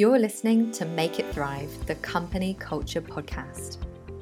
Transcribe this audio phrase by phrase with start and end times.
[0.00, 3.78] You're listening to Make It Thrive, the company culture podcast.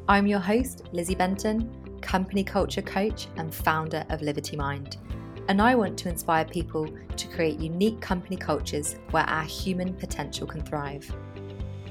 [0.09, 4.97] I'm your host, Lizzie Benton, company culture coach and founder of Liberty Mind.
[5.49, 10.47] And I want to inspire people to create unique company cultures where our human potential
[10.47, 11.15] can thrive.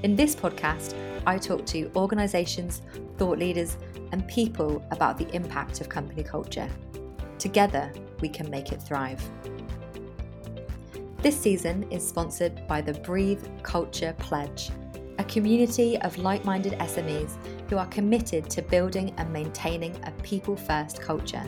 [0.01, 0.95] In this podcast,
[1.27, 2.81] I talk to organizations,
[3.19, 3.77] thought leaders,
[4.11, 6.69] and people about the impact of company culture.
[7.37, 9.21] Together, we can make it thrive.
[11.25, 14.69] This season is sponsored by the Breathe Culture Pledge,
[15.17, 17.31] a community of like minded SMEs
[17.67, 21.41] who are committed to building and maintaining a people first culture.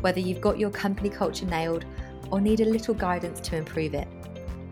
[0.00, 1.84] Whether you've got your company culture nailed
[2.30, 4.08] or need a little guidance to improve it,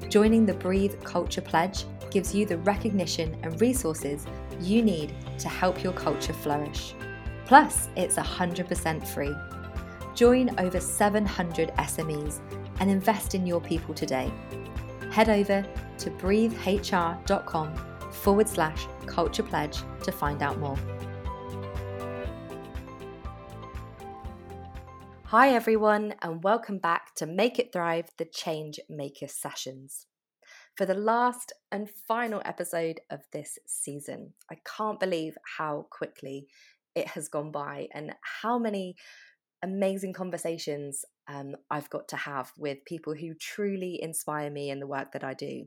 [0.09, 4.25] joining the Breathe Culture Pledge gives you the recognition and resources
[4.63, 6.95] you need to help your culture flourish.
[7.45, 9.35] Plus, it's 100% free.
[10.15, 12.41] Join over 700 SMEs
[12.81, 14.33] and invest in your people today.
[15.11, 15.67] Head over
[15.99, 17.75] to breathehr.com
[18.11, 20.79] forward slash culture pledge to find out more.
[25.25, 30.07] Hi, everyone, and welcome back to Make It Thrive, the Change Maker Sessions.
[30.77, 36.49] For the last and final episode of this season, I can't believe how quickly
[36.95, 38.97] it has gone by and how many
[39.63, 44.87] amazing conversations um, I've got to have with people who truly inspire me in the
[44.87, 45.67] work that I do.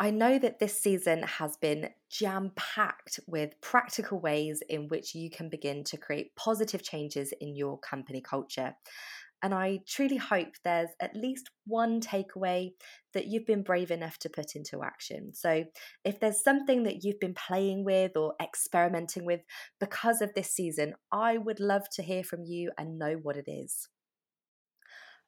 [0.00, 5.30] I know that this season has been jam packed with practical ways in which you
[5.30, 8.74] can begin to create positive changes in your company culture.
[9.42, 12.70] And I truly hope there's at least one takeaway
[13.12, 15.34] that you've been brave enough to put into action.
[15.34, 15.64] So,
[16.04, 19.40] if there's something that you've been playing with or experimenting with
[19.80, 23.48] because of this season, I would love to hear from you and know what it
[23.48, 23.88] is.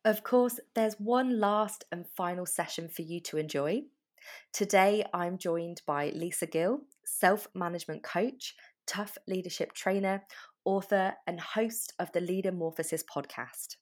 [0.05, 3.83] Of course, there's one last and final session for you to enjoy.
[4.53, 8.55] Today, I'm joined by Lisa Gill, self management coach,
[8.87, 10.23] Tuff Leadership trainer,
[10.65, 13.77] author, and host of the Leadermorphosis podcast.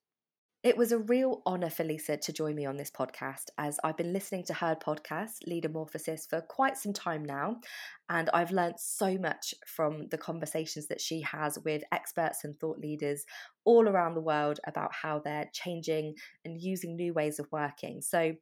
[0.64, 3.98] It was a real honour for Lisa to join me on this podcast as I've
[3.98, 7.60] been listening to her podcast, Leadermorphosis, for quite some time now.
[8.08, 12.78] And I've learned so much from the conversations that she has with experts and thought
[12.78, 13.26] leaders
[13.66, 16.14] all around the world about how they're changing
[16.46, 18.00] and using new ways of working.
[18.00, 18.32] So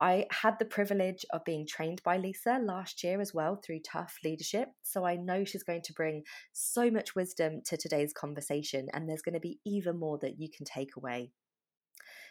[0.00, 4.16] I had the privilege of being trained by Lisa last year as well through Tuff
[4.24, 4.68] Leadership.
[4.84, 6.22] So I know she's going to bring
[6.54, 10.48] so much wisdom to today's conversation, and there's going to be even more that you
[10.48, 11.30] can take away.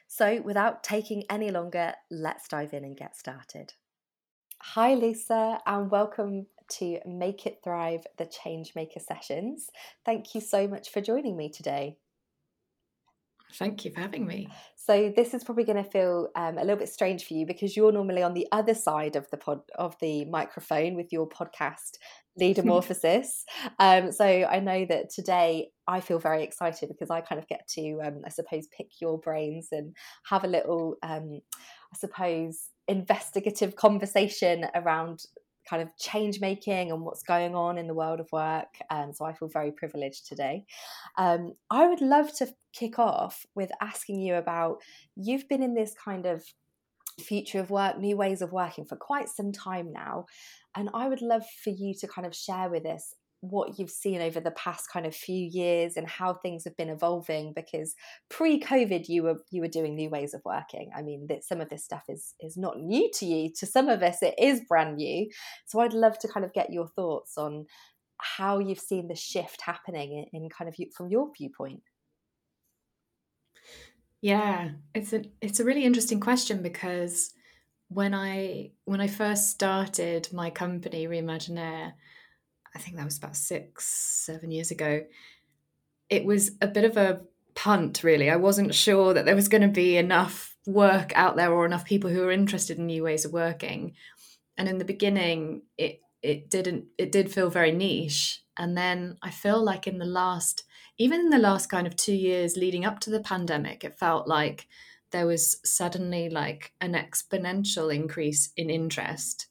[0.08, 3.74] So, without taking any longer, let's dive in and get started.
[4.62, 9.70] Hi, Lisa, and welcome to Make It Thrive, the Changemaker sessions.
[10.06, 11.98] Thank you so much for joining me today.
[13.54, 14.50] Thank you for having me.
[14.76, 17.76] So this is probably going to feel um, a little bit strange for you because
[17.76, 21.98] you're normally on the other side of the pod of the microphone with your podcast
[22.40, 23.44] Leadermorphosis.
[23.80, 27.68] um, so I know that today I feel very excited because I kind of get
[27.76, 29.96] to, um, I suppose, pick your brains and
[30.30, 31.40] have a little, um,
[31.94, 35.24] I suppose, investigative conversation around
[35.70, 38.70] kind of change making and what's going on in the world of work.
[38.90, 40.66] Um, so I feel very privileged today.
[41.18, 44.78] Um, I would love to kick off with asking you about
[45.16, 46.44] you've been in this kind of
[47.20, 50.26] future of work, new ways of working for quite some time now.
[50.76, 54.22] And I would love for you to kind of share with us what you've seen
[54.22, 57.94] over the past kind of few years and how things have been evolving because
[58.30, 60.90] pre-covid you were you were doing new ways of working.
[60.96, 63.52] I mean that some of this stuff is is not new to you.
[63.58, 65.30] To some of us it is brand new.
[65.66, 67.66] So i'd love to kind of get your thoughts on
[68.20, 71.82] how you've seen the shift happening in, in kind of from your viewpoint
[74.22, 77.34] yeah it's a it's a really interesting question because
[77.90, 81.94] when i when i first started my company reimaginaire
[82.78, 85.02] I think that was about six, seven years ago.
[86.10, 87.22] It was a bit of a
[87.56, 88.30] punt, really.
[88.30, 91.86] I wasn't sure that there was going to be enough work out there or enough
[91.86, 93.96] people who were interested in new ways of working.
[94.58, 98.44] And in the beginning, it it didn't it did feel very niche.
[98.58, 100.64] And then I feel like in the last,
[100.98, 104.28] even in the last kind of two years leading up to the pandemic, it felt
[104.28, 104.68] like
[105.12, 109.48] there was suddenly like an exponential increase in interest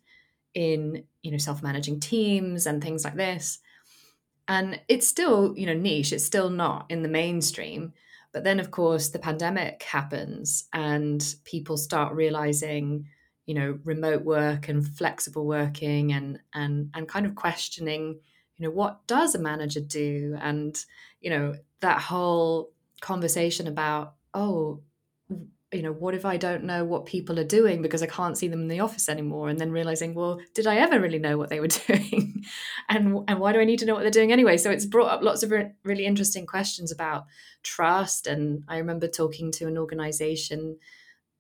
[0.55, 3.59] in you know self-managing teams and things like this.
[4.49, 7.93] And it's still you know niche it's still not in the mainstream.
[8.33, 13.07] But then of course the pandemic happens and people start realizing
[13.47, 18.21] you know remote work and flexible working and and and kind of questioning
[18.59, 20.85] you know what does a manager do and
[21.21, 22.71] you know that whole
[23.01, 24.81] conversation about oh
[25.73, 28.47] you know, what if I don't know what people are doing because I can't see
[28.47, 29.49] them in the office anymore?
[29.49, 32.45] And then realizing, well, did I ever really know what they were doing?
[32.89, 34.57] and and why do I need to know what they're doing anyway?
[34.59, 37.27] So it's brought up lots of re- really interesting questions about
[37.63, 38.27] trust.
[38.27, 40.79] And I remember talking to an organization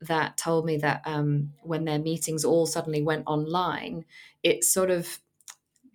[0.01, 4.05] that told me that um, when their meetings all suddenly went online,
[4.43, 5.21] it sort of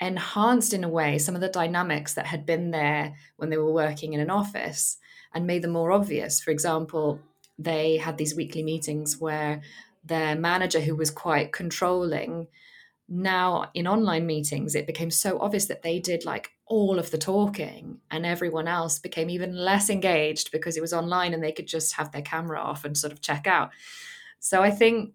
[0.01, 3.71] enhanced in a way some of the dynamics that had been there when they were
[3.71, 4.97] working in an office
[5.33, 6.41] and made them more obvious.
[6.41, 7.21] For example,
[7.57, 9.61] they had these weekly meetings where
[10.03, 12.47] their manager, who was quite controlling,
[13.07, 17.17] now in online meetings, it became so obvious that they did like all of the
[17.17, 21.67] talking and everyone else became even less engaged because it was online and they could
[21.67, 23.69] just have their camera off and sort of check out.
[24.39, 25.13] So I think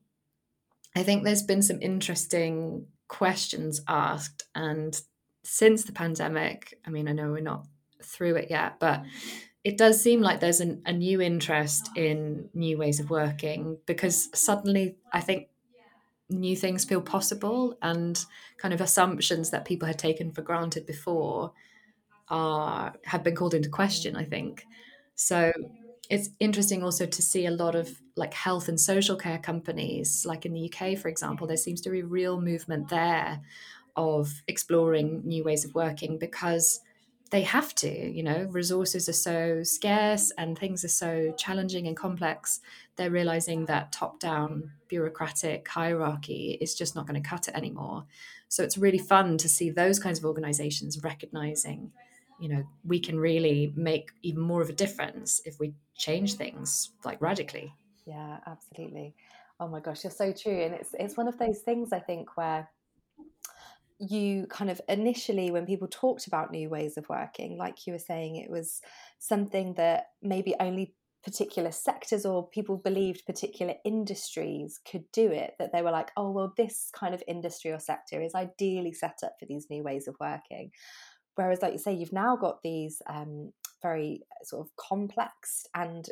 [0.94, 4.44] I think there's been some interesting questions asked.
[4.54, 5.00] And
[5.44, 7.66] since the pandemic, I mean I know we're not
[8.02, 9.04] through it yet, but
[9.64, 14.28] it does seem like there's an, a new interest in new ways of working because
[14.38, 15.48] suddenly I think
[16.28, 18.24] new things feel possible and
[18.58, 21.52] kind of assumptions that people had taken for granted before
[22.28, 24.66] are have been called into question i think.
[25.14, 25.52] So
[26.10, 30.46] it's interesting also to see a lot of like health and social care companies like
[30.46, 33.40] in the uk for example there seems to be real movement there
[33.96, 36.80] of exploring new ways of working because
[37.30, 38.44] they have to you know?
[38.50, 42.60] Resources are so scarce and things are so challenging and complex
[42.96, 48.04] they're realizing that top down bureaucratic hierarchy is just not going to cut it anymore.
[48.48, 51.92] So it's really fun to see those kinds of organizations recognizing
[52.40, 56.90] you know we can really make even more of a difference if we change things
[57.04, 57.72] like radically.
[58.06, 59.14] Yeah absolutely.
[59.58, 62.36] Oh my gosh you're so true and it's it's one of those things i think
[62.36, 62.68] where
[63.98, 67.98] you kind of initially when people talked about new ways of working like you were
[67.98, 68.82] saying it was
[69.18, 70.94] something that maybe only
[71.24, 76.30] particular sectors or people believed particular industries could do it that they were like oh
[76.30, 80.06] well this kind of industry or sector is ideally set up for these new ways
[80.06, 80.70] of working
[81.36, 83.52] whereas like you say you've now got these um,
[83.82, 86.06] very sort of complex and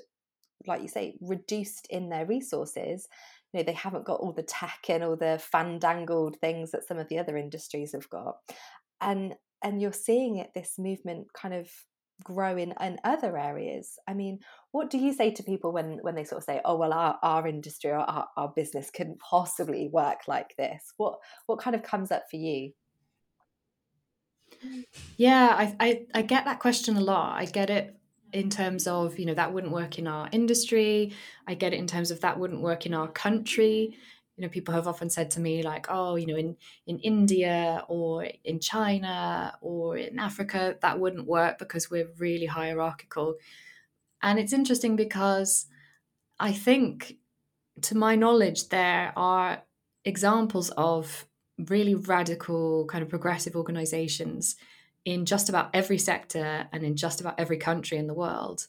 [0.67, 3.09] like you say reduced in their resources
[3.55, 6.99] you know they haven't got all the tech and all the fandangled things that some
[6.99, 8.37] of the other industries have got.
[9.01, 11.71] And and you're seeing it this movement kind of
[12.23, 13.97] grow in, in other areas.
[14.09, 14.41] I mean
[14.73, 17.19] what do you say to people when when they sort of say oh well our,
[17.23, 20.93] our industry or our, our business couldn't possibly work like this?
[20.97, 22.73] What what kind of comes up for you
[25.17, 27.41] yeah I, I i get that question a lot.
[27.41, 27.97] I get it
[28.33, 31.13] in terms of you know that wouldn't work in our industry.
[31.47, 33.97] I get it in terms of that wouldn't work in our country.
[34.37, 36.57] You know people have often said to me like oh you know in
[36.87, 43.37] in india or in china or in africa that wouldn't work because we're really hierarchical.
[44.23, 45.67] And it's interesting because
[46.41, 47.15] i think
[47.83, 49.63] to my knowledge there are
[50.05, 51.27] examples of
[51.59, 54.57] really radical kind of progressive organizations
[55.05, 58.67] in just about every sector and in just about every country in the world.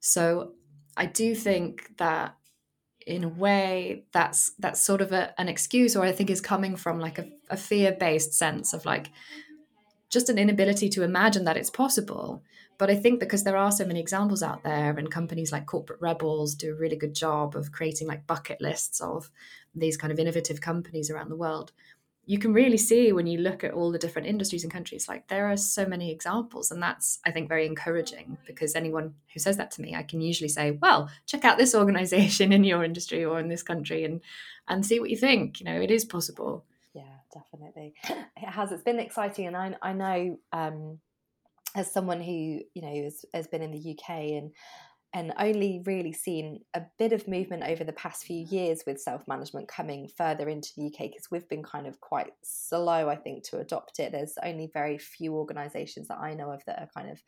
[0.00, 0.52] So
[0.96, 2.36] I do think that
[3.06, 6.76] in a way that's that's sort of a, an excuse or I think is coming
[6.76, 9.10] from like a, a fear-based sense of like
[10.10, 12.42] just an inability to imagine that it's possible.
[12.78, 16.00] But I think because there are so many examples out there and companies like Corporate
[16.00, 19.30] Rebels do a really good job of creating like bucket lists of
[19.74, 21.72] these kind of innovative companies around the world
[22.30, 25.26] you can really see when you look at all the different industries and countries like
[25.26, 29.56] there are so many examples and that's i think very encouraging because anyone who says
[29.56, 33.24] that to me i can usually say well check out this organization in your industry
[33.24, 34.20] or in this country and
[34.68, 36.64] and see what you think you know it is possible.
[36.94, 37.94] Yeah definitely.
[38.08, 38.72] It has.
[38.72, 41.00] It's been exciting and i, I know um
[41.74, 44.52] as someone who you know has, has been in the uk and
[45.12, 49.26] and only really seen a bit of movement over the past few years with self
[49.26, 53.44] management coming further into the UK because we've been kind of quite slow, I think,
[53.44, 54.12] to adopt it.
[54.12, 57.20] There's only very few organisations that I know of that are kind of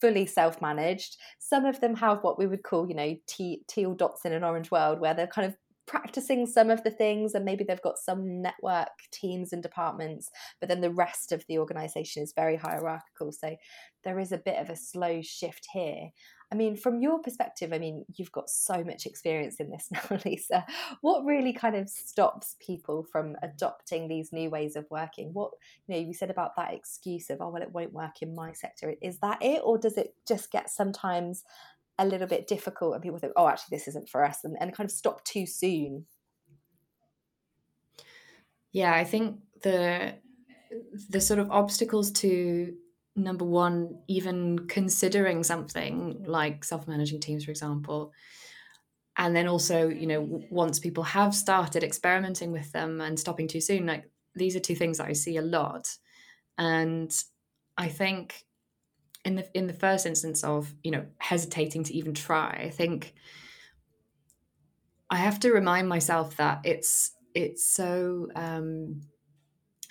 [0.00, 1.16] fully self managed.
[1.38, 4.70] Some of them have what we would call, you know, teal dots in an orange
[4.70, 8.40] world, where they're kind of practicing some of the things and maybe they've got some
[8.40, 13.54] network teams and departments but then the rest of the organization is very hierarchical so
[14.02, 16.08] there is a bit of a slow shift here
[16.54, 20.18] I mean, from your perspective, I mean, you've got so much experience in this now,
[20.24, 20.64] Lisa.
[21.00, 25.30] What really kind of stops people from adopting these new ways of working?
[25.32, 25.50] What,
[25.88, 28.52] you know, you said about that excuse of, oh, well, it won't work in my
[28.52, 28.94] sector.
[29.02, 29.62] Is that it?
[29.64, 31.42] Or does it just get sometimes
[31.98, 34.72] a little bit difficult and people think, oh, actually, this isn't for us and, and
[34.72, 36.06] kind of stop too soon?
[38.70, 40.14] Yeah, I think the
[41.08, 42.74] the sort of obstacles to
[43.16, 48.12] number one, even considering something like self managing teams, for example,
[49.16, 53.60] and then also you know once people have started experimenting with them and stopping too
[53.60, 55.96] soon like these are two things that i see a lot.
[56.58, 57.12] And
[57.76, 58.44] i think
[59.24, 63.14] in the in the first instance of you know hesitating to even try i think
[65.10, 69.00] i have to remind myself that it's it's so um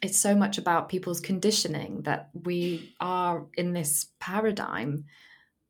[0.04, 5.06] it's so much about people's conditioning that we are in this paradigm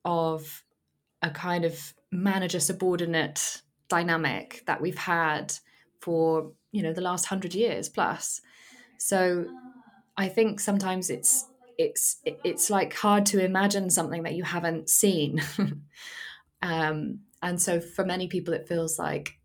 [0.03, 0.63] of
[1.21, 5.53] a kind of manager subordinate dynamic that we've had
[6.01, 8.41] for you know the last 100 years plus.
[8.97, 9.45] So
[10.15, 11.47] i think sometimes it's
[11.79, 15.41] it's it's like hard to imagine something that you haven't seen.
[16.63, 19.37] Um, and so for many people it feels like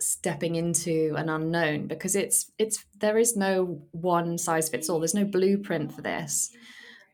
[0.00, 5.00] stepping into an unknown because it's it's there is no one size fits all.
[5.00, 6.50] There's no blueprint for this.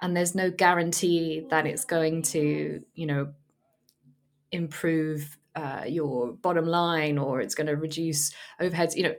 [0.01, 3.33] And there's no guarantee that it's going to you know
[4.51, 9.15] improve uh, your bottom line or it's going to reduce overheads you know.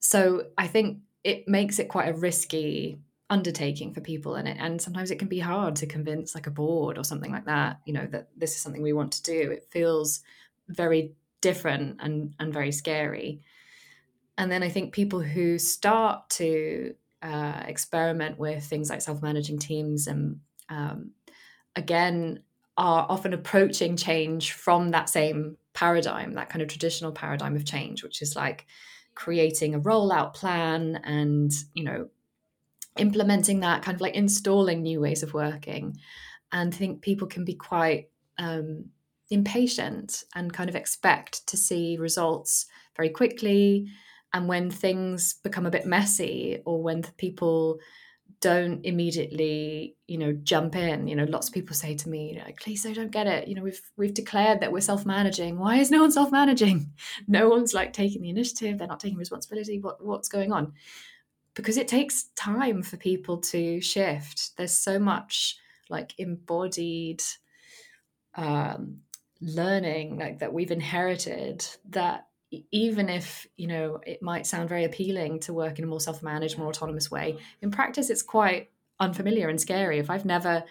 [0.00, 4.80] So i think it makes it quite a risky undertaking for people and it and
[4.80, 7.92] sometimes it can be hard to convince like a board or something like that you
[7.92, 9.50] know that this is something we want to do.
[9.50, 10.20] It feels
[10.68, 13.42] very different and and very scary.
[14.36, 20.06] And then i think people who start to uh, experiment with things like self-managing teams
[20.06, 21.10] and um,
[21.74, 22.40] again
[22.76, 28.04] are often approaching change from that same paradigm that kind of traditional paradigm of change
[28.04, 28.66] which is like
[29.16, 32.08] creating a rollout plan and you know
[32.98, 35.96] implementing that kind of like installing new ways of working.
[36.52, 38.86] And I think people can be quite um,
[39.30, 42.66] impatient and kind of expect to see results
[42.96, 43.88] very quickly.
[44.32, 47.80] And when things become a bit messy or when people
[48.40, 52.64] don't immediately, you know, jump in, you know, lots of people say to me, like,
[52.66, 53.48] Lisa, I don't get it.
[53.48, 55.58] You know, we've we've declared that we're self-managing.
[55.58, 56.92] Why is no one self-managing?
[57.26, 59.80] No one's like taking the initiative, they're not taking responsibility.
[59.80, 60.72] What what's going on?
[61.54, 64.56] Because it takes time for people to shift.
[64.56, 65.56] There's so much
[65.90, 67.22] like embodied
[68.34, 68.98] um,
[69.40, 72.26] learning like that we've inherited that
[72.72, 76.58] even if you know it might sound very appealing to work in a more self-managed
[76.58, 79.98] more autonomous way in practice it's quite unfamiliar and scary.
[79.98, 80.64] If i've never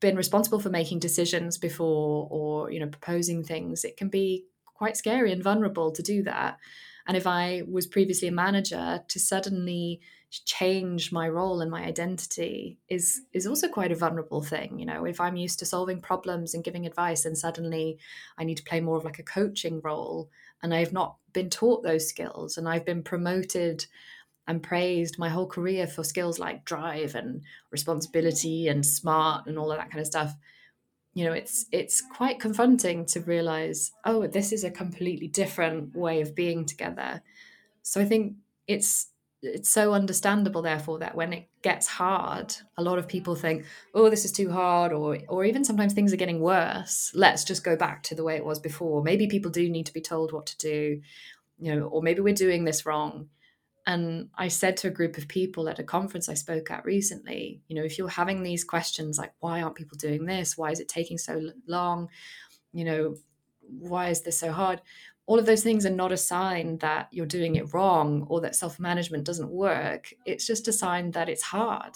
[0.00, 4.96] been responsible for making decisions before or you know proposing things it can be quite
[4.96, 6.58] scary and vulnerable to do that.
[7.06, 10.00] And if i was previously a manager to suddenly
[10.44, 15.04] change my role and my identity is is also quite a vulnerable thing you know?
[15.04, 17.98] If i'm used to solving problems and giving advice and suddenly
[18.38, 20.30] i need to play more of like a coaching role
[20.62, 23.86] and i've not been taught those skills and i've been promoted
[24.46, 29.72] and praised my whole career for skills like drive and responsibility and smart and all
[29.72, 30.34] of that kind of stuff
[31.14, 36.20] you know it's it's quite confronting to realize oh this is a completely different way
[36.20, 37.22] of being together.
[37.82, 38.34] So i think
[38.66, 39.08] it's
[39.44, 44.08] it's so understandable therefore that when it gets hard a lot of people think oh
[44.08, 47.12] this is too hard or or even sometimes things are getting worse.
[47.14, 49.02] Let's just go back to the way it was before.
[49.02, 51.00] Maybe people do need to be told what to do
[51.58, 53.28] you know or maybe we're doing this wrong.
[53.86, 57.60] And i said to a group of people at a conference i spoke at recently
[57.68, 60.56] you know if you're having these questions like why aren't people doing this?
[60.56, 62.08] Why is it taking so long?
[62.72, 63.16] You know
[63.60, 64.80] why is this so hard
[65.26, 68.56] all of those things are not a sign that you're doing it wrong or that
[68.56, 70.12] self management doesn't work.
[70.26, 71.94] It's just a sign that it's hard,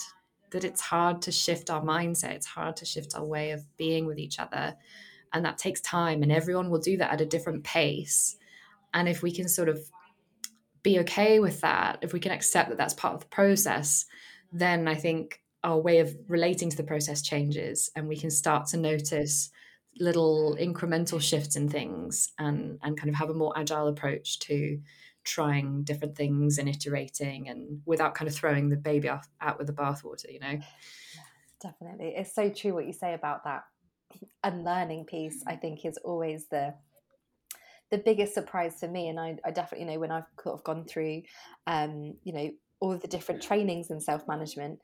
[0.51, 4.07] that it's hard to shift our mindset, it's hard to shift our way of being
[4.07, 4.77] with each other.
[5.33, 8.37] And that takes time, and everyone will do that at a different pace.
[8.95, 9.79] And if we can sort of
[10.83, 14.07] be okay with that, if we can accept that that's part of the process,
[14.53, 18.67] then I think our way of relating to the process changes and we can start
[18.69, 19.51] to notice
[20.01, 24.81] little incremental shifts in things and and kind of have a more agile approach to
[25.25, 29.67] trying different things and iterating and without kind of throwing the baby off, out with
[29.67, 30.59] the bathwater you know?
[31.61, 32.15] Definitely.
[32.17, 33.65] It's so true what you say about that.
[34.43, 36.75] Unlearning piece i think is always the
[37.91, 39.09] the biggest surprise for me.
[39.09, 41.23] And i, I definitely you know when i've sort of gone through
[41.67, 42.51] um you know
[42.81, 44.79] all of the different trainings in self-management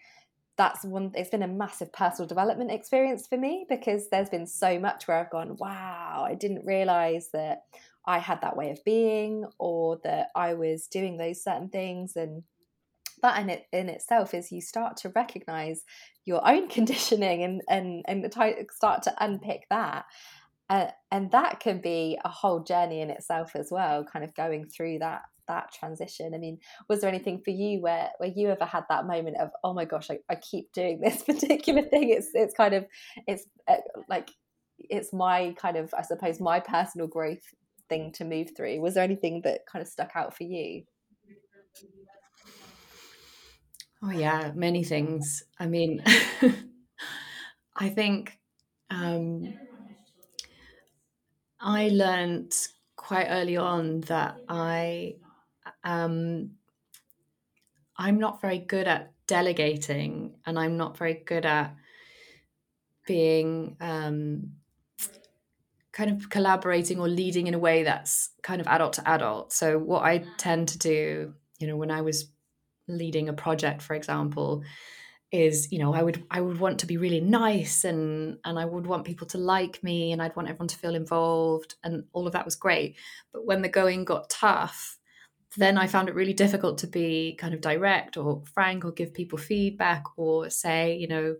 [0.56, 4.78] that's one it's been a massive personal development experience for me because there's been so
[4.78, 7.64] much where I've gone wow I didn't realize that
[8.06, 12.16] I had that way of being or that I was doing those certain things.
[12.16, 12.42] And
[13.22, 15.84] that in it in itself is you start to recognize
[16.24, 18.32] your own conditioning and and and
[18.72, 20.04] start to unpick that.
[20.70, 24.64] Uh, and that can be a whole journey in itself as well kind of going
[24.64, 26.58] through that that transition i mean
[26.88, 29.84] was there anything for you where where you ever had that moment of oh my
[29.84, 32.86] gosh i, I keep doing this particular thing it's it's kind of
[33.26, 33.76] it's uh,
[34.08, 34.30] like
[34.78, 37.42] it's my kind of i suppose my personal growth
[37.88, 38.80] thing to move through.
[38.80, 40.84] Was there anything that kind of stuck out for you?
[44.02, 45.44] Oh yeah, many things.
[45.58, 46.02] I mean,
[47.76, 48.38] I think
[48.90, 49.54] um,
[51.58, 52.54] I learned
[52.96, 55.14] quite early on that I
[55.82, 56.52] um,
[57.96, 61.74] I'm not very good at delegating, and I'm not very good at
[63.06, 64.52] being um,
[65.92, 69.52] kind of collaborating or leading in a way that's kind of adult to adult.
[69.52, 72.30] So what I tend to do, you know, when I was
[72.88, 74.64] leading a project, for example,
[75.34, 78.64] is you know I would I would want to be really nice and and I
[78.64, 82.26] would want people to like me and I'd want everyone to feel involved and all
[82.26, 82.96] of that was great.
[83.32, 84.96] But when the going got tough,
[85.56, 89.14] then I found it really difficult to be kind of direct or frank or give
[89.14, 91.36] people feedback or say, you know,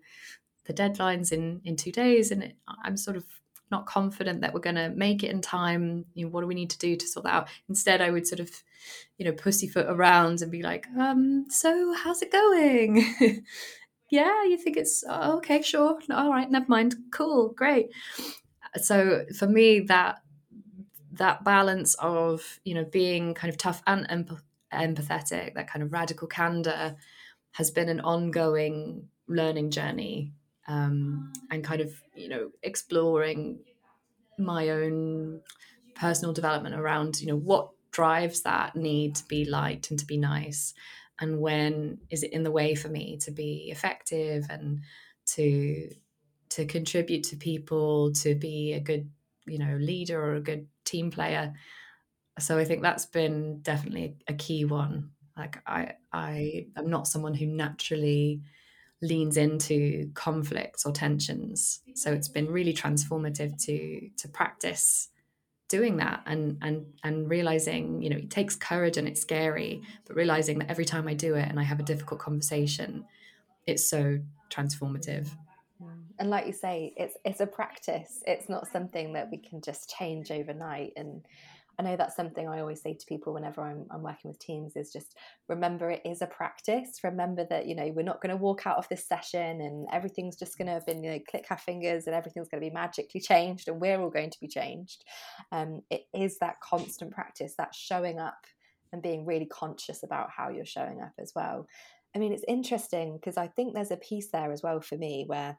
[0.66, 3.24] the deadline's in in two days and it, I'm sort of
[3.70, 6.04] not confident that we're going to make it in time.
[6.14, 7.48] You know, what do we need to do to sort that out?
[7.68, 8.50] Instead, I would sort of,
[9.18, 13.14] you know, pussyfoot around and be like, um, so how's it going?
[14.10, 15.98] yeah, you think it's oh, okay, sure.
[16.10, 16.94] All right, never mind.
[17.10, 17.90] Cool, great.
[18.76, 20.20] So for me, that
[21.14, 24.06] that balance of you know being kind of tough and
[24.72, 26.96] empathetic, that kind of radical candor,
[27.52, 30.32] has been an ongoing learning journey
[30.68, 33.60] um, and kind of you know exploring
[34.38, 35.40] my own
[35.94, 40.16] personal development around you know what drives that need to be liked and to be
[40.16, 40.74] nice
[41.20, 44.80] and when is it in the way for me to be effective and
[45.24, 45.88] to
[46.50, 49.08] to contribute to people to be a good
[49.46, 51.54] you know leader or a good team player
[52.38, 57.34] so i think that's been definitely a key one like i i am not someone
[57.34, 58.42] who naturally
[59.02, 61.80] leans into conflicts or tensions.
[61.94, 65.10] So it's been really transformative to to practice
[65.68, 70.16] doing that and and and realizing, you know, it takes courage and it's scary, but
[70.16, 73.06] realizing that every time I do it and I have a difficult conversation,
[73.66, 74.20] it's so
[74.50, 75.28] transformative.
[76.18, 78.22] And like you say, it's it's a practice.
[78.26, 81.24] It's not something that we can just change overnight and
[81.78, 84.76] I know that's something I always say to people whenever I'm, I'm working with teams
[84.76, 85.16] is just
[85.48, 87.00] remember it is a practice.
[87.02, 90.36] Remember that, you know, we're not going to walk out of this session and everything's
[90.36, 92.74] just going to have been, you know, click our fingers and everything's going to be
[92.74, 95.04] magically changed and we're all going to be changed.
[95.50, 98.38] Um, it is that constant practice, that showing up
[98.92, 101.66] and being really conscious about how you're showing up as well.
[102.14, 105.24] I mean, it's interesting because I think there's a piece there as well for me
[105.26, 105.58] where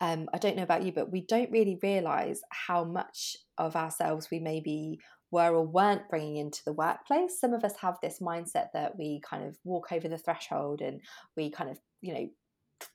[0.00, 4.28] um, I don't know about you, but we don't really realize how much of ourselves
[4.30, 7.40] we maybe were or weren't bringing into the workplace.
[7.40, 11.00] Some of us have this mindset that we kind of walk over the threshold and
[11.36, 12.28] we kind of, you know,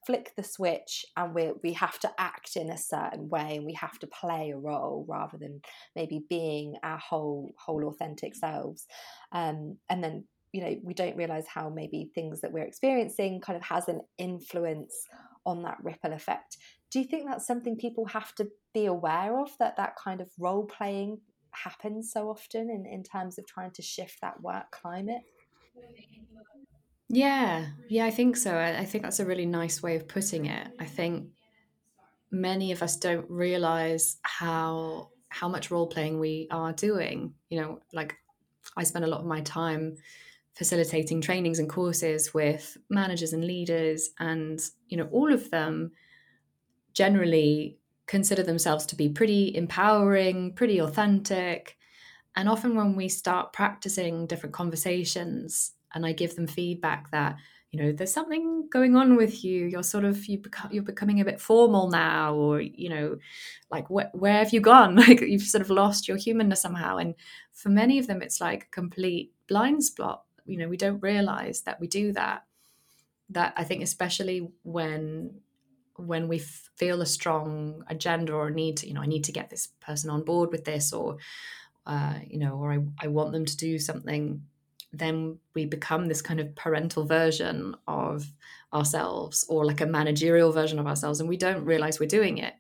[0.06, 3.74] flick the switch and we we have to act in a certain way and we
[3.74, 5.60] have to play a role rather than
[5.96, 8.86] maybe being our whole whole authentic selves
[9.32, 13.58] um, and then you know we don't realize how maybe things that we're experiencing kind
[13.58, 15.08] of has an influence
[15.46, 16.58] on that ripple effect
[16.92, 20.30] do you think that's something people have to be aware of that that kind of
[20.38, 21.20] role playing
[21.52, 25.22] happens so often in, in terms of trying to shift that work climate?
[27.08, 27.68] Yeah.
[27.90, 28.58] Yeah i think so.
[28.58, 30.68] I, think that's a really nice way of putting it.
[30.80, 31.28] I think
[32.30, 37.34] many of us don't realize how how much role playing we are doing.
[37.50, 38.16] You know like
[38.78, 39.98] i spend a lot of my time
[40.54, 45.92] facilitating trainings and courses with managers and leaders and you know all of them
[46.94, 47.78] generally
[48.08, 51.78] consider themselves to be pretty empowering, pretty authentic.
[52.36, 57.38] And often when we start practicing different conversations and I give them feedback that,
[57.72, 61.22] you know, there's something going on with you, you're sort of, you become, you're becoming
[61.22, 63.18] a bit formal now, or, you know,
[63.70, 64.96] like wh- where have you gone?
[65.08, 66.98] Like you've sort of lost your humanness somehow.
[66.98, 67.16] And
[67.54, 70.24] for many of them, it's like a complete blind spot.
[70.46, 72.44] You know, we don't realize that we do that.
[73.30, 75.40] That I think, especially when
[76.08, 79.50] when we feel a strong agenda or need to, you know, I need to get
[79.50, 81.18] this person on board with this, or,
[81.86, 84.44] uh, you know, or I, I want them to do something,
[84.94, 88.26] then we become this kind of parental version of
[88.74, 92.54] ourselves or like a managerial version of ourselves, and we don't realize we're doing it.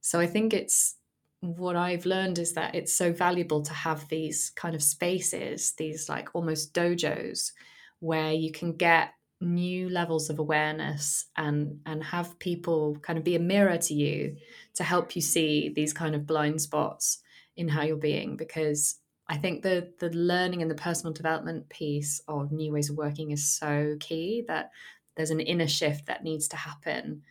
[0.00, 0.96] So I think it's
[1.40, 6.08] what I've learned is that it's so valuable to have these kind of spaces, these
[6.08, 7.52] like almost dojos,
[8.00, 13.36] where you can get new levels of awareness and and have people kind of be
[13.36, 14.36] a mirror to you
[14.74, 17.18] to help you see these kind of blind spots
[17.56, 18.96] in how you're being because
[19.28, 23.30] I think the the learning and the personal development piece of new ways of working
[23.30, 24.70] is so key that
[25.16, 27.22] there's an inner shift that needs to happen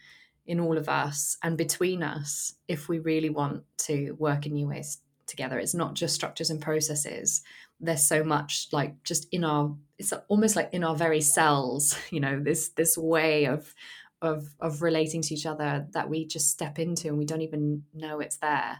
[0.45, 4.67] in all of us and between us if we really want to work in new
[4.67, 5.59] ways together.
[5.59, 7.41] It's not just structures and processes
[7.81, 12.19] there's so much like just in our it's almost like in our very cells you
[12.19, 13.73] know this this way of
[14.21, 17.83] of of relating to each other that we just step into and we don't even
[17.93, 18.79] know it's there.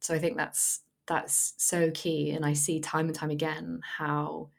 [0.00, 4.50] So i think that's that's so key and i see time and time again how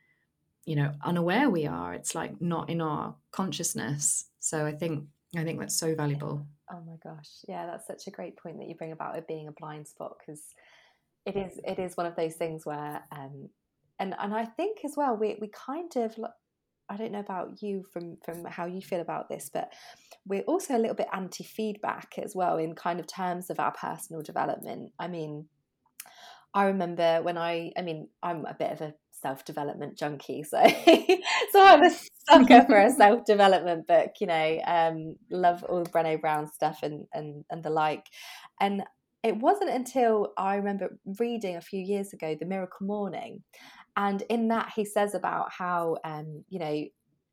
[0.66, 1.94] you know unaware we are.
[1.94, 4.26] It's like not in our consciousness.
[4.40, 5.06] So i think
[5.38, 6.46] i think that's so valuable.
[6.72, 7.30] Oh my gosh.
[7.48, 10.18] Yeah that's such a great point that you bring about it being a blind spot
[10.20, 10.42] because
[11.26, 13.50] it is it is one of those things where um
[14.00, 16.16] and and i think as well we we kind of
[16.92, 19.72] I don't know about you from from how you feel about this, but
[20.28, 23.72] we're also a little bit anti feedback as well in kind of terms of our
[23.72, 24.92] personal development.
[25.00, 25.46] I mean,
[26.54, 30.62] I remember when I, I mean, I'm a bit of a self development junkie, so
[31.52, 31.92] so I'm a
[32.30, 34.12] sucker for a self development book.
[34.20, 38.06] You know, um, love all Brené Brown stuff and and and the like,
[38.60, 38.84] and.
[39.24, 43.44] It wasn't until I remember reading a few years ago The Miracle Morning,
[43.96, 46.86] and in that, he says about how, um, you know,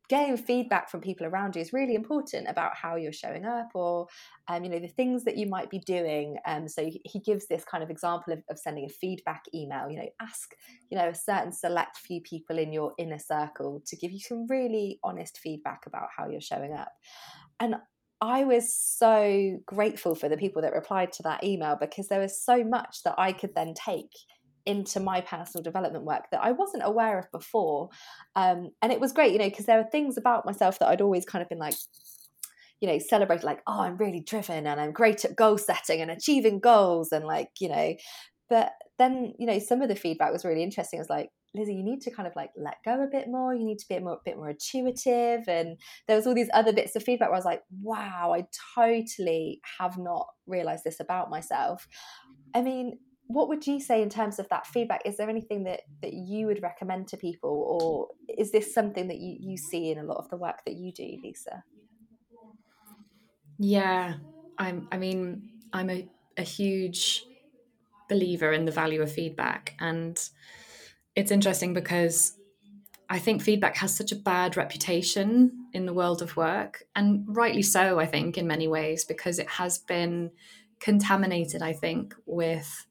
[0.09, 4.07] getting feedback from people around you is really important about how you're showing up or
[4.47, 6.35] um, you know the things that you might be doing.
[6.45, 9.97] Um, so he gives this kind of example of, of, sending a feedback email you
[9.97, 10.55] know ask
[10.89, 14.47] you know a certain select few people in your inner circle to give you some
[14.47, 16.91] really honest feedback about how you're showing up.
[17.59, 17.75] And
[18.21, 22.41] I was so grateful for the people that replied to that email because there was
[22.41, 24.11] so much that I could then take
[24.65, 27.89] into my personal development work that I wasn't aware of before.
[28.35, 31.01] Um, and it was great, you know, because there were things about myself that I'd
[31.01, 31.75] always kind of been like,
[32.81, 36.11] you know, celebrate like, oh, I'm really driven and I'm great at goal setting and
[36.11, 37.95] achieving goals and like, you know,
[38.49, 40.97] but then, you know, some of the feedback was really interesting.
[40.97, 43.55] It was like, Lizzie, you need to kind of like let go a bit more.
[43.55, 45.47] You need to be a, more, bit more intuitive.
[45.47, 48.45] And there was all these other bits of feedback where I was like, wow, I
[48.75, 51.87] totally have not realized this about myself.
[52.53, 55.81] I mean, what would you say in terms of that feedback is there anything that
[56.01, 58.07] that you would recommend to people or
[58.39, 60.91] is this something that you, you see in a lot of the work that you
[60.91, 61.63] do lisa
[63.59, 64.15] yeah
[64.57, 67.23] i'm i mean i'm a, a huge
[68.09, 70.29] believer in the value of feedback and
[71.19, 72.33] it's interesting because
[73.09, 77.61] i think feedback has such a bad reputation in the world of work and rightly
[77.61, 80.31] so i think in many ways because it has been
[80.79, 82.85] contaminated i think with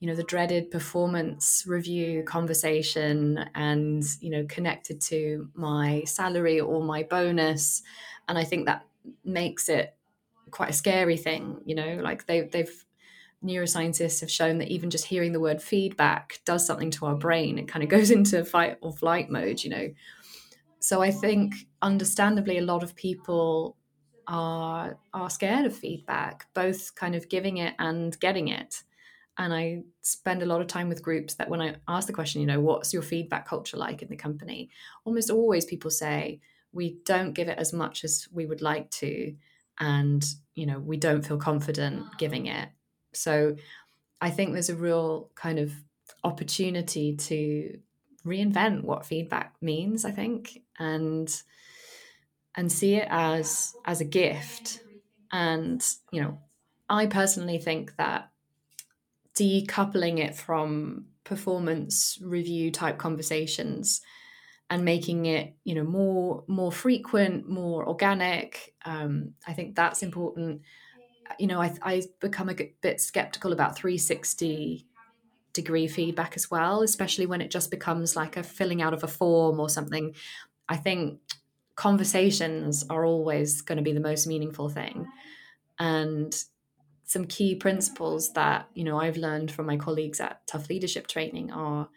[0.00, 6.82] you know the dreaded performance review conversation and you know connected to my salary or
[6.82, 7.82] my bonus.
[8.28, 8.84] And i think that
[9.24, 9.94] makes it
[10.50, 12.84] quite a scary thing you know like they, they've
[13.46, 17.58] neuroscientists have shown that even just hearing the word feedback does something to our brain
[17.58, 19.88] it kind of goes into fight or flight mode you know
[20.80, 23.76] so i think understandably a lot of people
[24.28, 28.82] are are scared of feedback both kind of giving it and getting it
[29.38, 32.40] and I spend a lot of time with groups that when I ask the question,
[32.40, 34.70] you know, what's your feedback culture like in the company?
[35.04, 36.40] Almost always people say,
[36.72, 39.34] we don't give it as much as we would like to.
[39.78, 42.68] And, you know, we don't feel confident giving it.
[43.16, 43.56] So
[44.20, 45.72] I think there's a real kind of
[46.24, 47.78] opportunity to
[48.24, 51.30] reinvent what feedback means, I think, and
[52.54, 54.80] and see it as as a gift.
[55.32, 56.38] And, you know,
[56.88, 58.30] I personally think that
[59.34, 64.00] decoupling it from performance review type conversations
[64.70, 70.62] and making it you know more more frequent more organic um, i think that's important
[71.38, 74.86] you know i, I become a bit skeptical about 360
[75.52, 79.08] degree feedback as well especially when it just becomes like a filling out of a
[79.08, 80.14] form or something.
[80.68, 81.20] I think
[81.74, 85.06] conversations are always going to be the most meaningful thing.
[85.78, 86.34] And
[87.04, 91.52] some key principles that you know I've learned from my colleagues at Tuff Leadership Training
[91.52, 91.88] are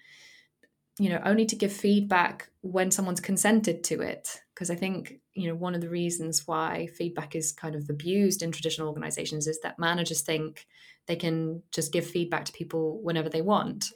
[1.00, 4.42] you know only to give feedback when someone's consented to it.
[4.54, 8.42] Because I think you know one of the reasons why feedback is kind of abused
[8.42, 10.66] in traditional organizations is that managers think
[11.08, 13.92] they can just give feedback to people whenever they want.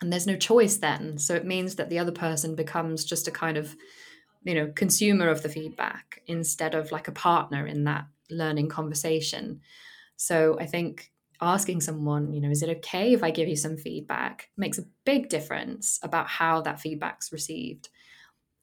[0.00, 1.18] And there's no choice then.
[1.18, 3.76] So it means that the other person becomes just a kind of
[4.44, 9.60] you know consumer of the feedback instead of like a partner in that learning conversation.
[10.16, 13.76] So I think asking someone, you know, is it okay if I give you some
[13.76, 17.88] feedback makes a big difference about how that feedback's received.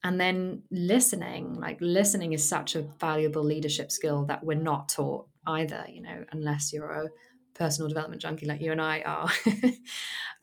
[0.05, 5.27] And then listening, like listening is such a valuable leadership skill that we're not taught
[5.47, 7.09] either, you know, unless you're a
[7.55, 9.31] personal development junkie like you and I are.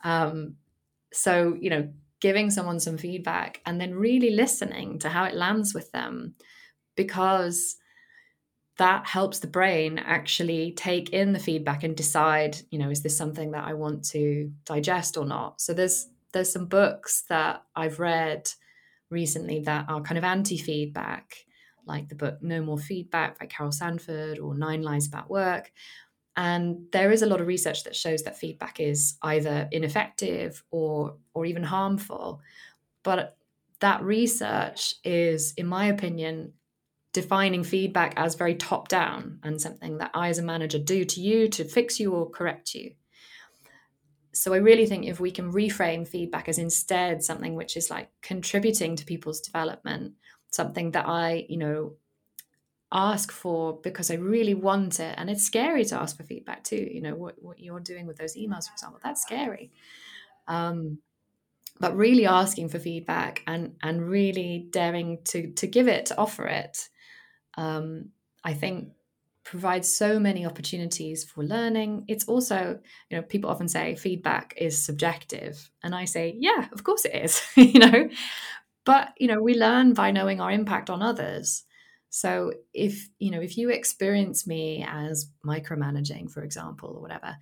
[0.05, 0.57] um,
[1.13, 1.89] so, you know,
[2.21, 6.35] giving someone some feedback and then really listening to how it lands with them
[6.97, 7.77] because
[8.79, 13.17] that helps the brain actually take in the feedback and decide you know is this
[13.17, 18.01] something that i want to digest or not so there's there's some books that i've
[18.01, 18.51] read
[19.13, 21.37] recently that are kind of anti-feedback
[21.87, 25.71] like the book no more feedback by carol sanford or nine lies about work
[26.37, 31.17] and there is a lot of research that shows that feedback is either ineffective or
[31.35, 32.41] or even harmful
[33.03, 33.37] but
[33.81, 36.53] that research is in my opinion
[37.13, 41.21] defining feedback as very top down and something that I, as a manager, do to
[41.21, 42.93] you to fix you or correct you.
[44.33, 48.11] So I really think if we can reframe feedback as instead something which is like
[48.23, 50.15] contributing to people's development,
[50.51, 51.97] something that I, you know,
[52.93, 55.15] ask for because I really want it.
[55.19, 56.89] And it's scary to ask for feedback too.
[56.91, 59.73] You know, what, what you're doing with those emails, for example, that's scary.
[60.47, 60.99] Um,
[61.81, 66.47] but really asking for feedback and and really daring to to give it, to offer
[66.47, 66.89] it,
[67.57, 68.11] um,
[68.45, 68.91] I think
[69.45, 72.05] provides so many opportunities for learning.
[72.09, 72.79] It's also,
[73.11, 75.71] you know, people often say feedback is subjective.
[75.83, 78.09] And I say, yeah, of course it is, you know.
[78.85, 81.65] But, you know, we learn by knowing our impact on others.
[82.11, 87.37] So if, you know, if you experience me as micromanaging, for example, or whatever,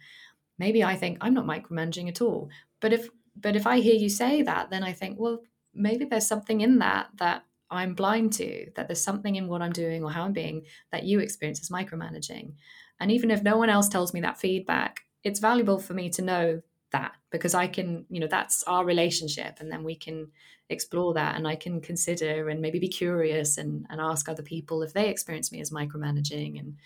[0.59, 2.51] maybe I think I'm not micromanaging at all.
[2.81, 5.41] But if but if I hear you say that, then I think, well,
[5.75, 9.73] maybe there's something in that that I'm blind to, that there's something in what I'm
[9.73, 12.55] doing or how I'm being that you experience as micromanaging.
[12.99, 16.23] And even if no one else tells me that feedback, it's valuable for me to
[16.23, 19.59] know that because I can, you know, that's our relationship.
[19.61, 20.29] And then we can
[20.69, 24.83] explore that and I can consider and maybe be curious and, and ask other people
[24.83, 26.59] if they experience me as micromanaging.
[26.59, 26.77] And,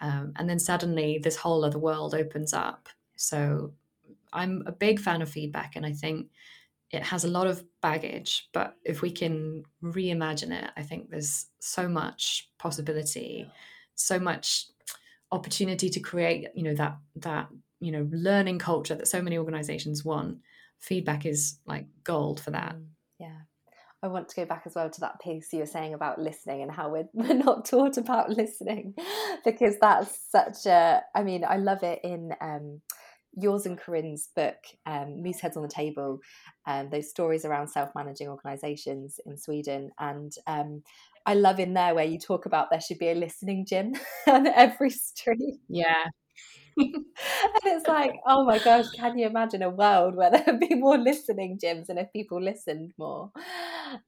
[0.00, 2.88] um, and then suddenly this whole other world opens up.
[3.16, 3.72] So
[4.32, 5.76] I'm a big fan of feedback.
[5.76, 6.28] And I think
[6.90, 11.46] it has a lot of baggage, but if we can reimagine it, I think there's
[11.60, 13.50] so much possibility,
[13.94, 14.66] so much
[15.30, 17.48] opportunity to create, you know, that that
[17.78, 20.38] you know learning culture that so many organizations want.
[20.80, 22.74] Feedback is like gold for that.
[22.74, 22.86] Mm,
[23.18, 23.38] yeah.
[24.02, 26.62] I want to go back as well to that piece you were saying about listening
[26.62, 28.94] and how we're, we're not taught about listening
[29.44, 32.80] because that's such a I mean I love it in um,
[33.32, 36.18] yours and Karin's book, um, Moose Heads on the Table,
[36.66, 39.90] um, those stories around self managing organizations in Sweden.
[39.98, 40.82] And um,
[41.26, 43.94] I love in there where you talk about there should be a listening gym
[44.26, 45.60] on every street.
[45.68, 46.04] Yeah.
[46.76, 47.04] and
[47.64, 50.98] it's like, oh my gosh, can you imagine a world where there would be more
[50.98, 53.30] listening gyms and if people listened more?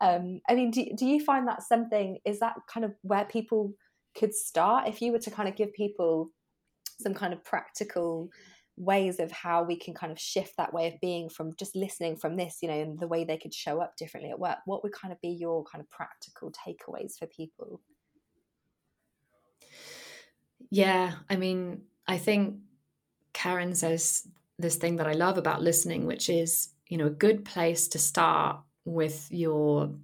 [0.01, 3.75] Um, I mean, do, do you find that something, is that kind of where people
[4.17, 4.89] could start?
[4.89, 6.31] If you were to kind of give people
[7.01, 8.29] some kind of practical
[8.77, 12.17] ways of how we can kind of shift that way of being from just listening
[12.17, 14.83] from this, you know, and the way they could show up differently at work, what
[14.83, 17.81] would kind of be your kind of practical takeaways for people?
[20.71, 22.57] Yeah, I mean, I think
[23.33, 24.27] Karin says
[24.59, 27.99] this thing that I love about listening, which is, you know, a good place to
[27.99, 29.95] start with your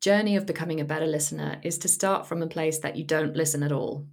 [0.00, 3.36] journey of becoming a better listener is to start from a place that you don't
[3.36, 4.06] listen at all.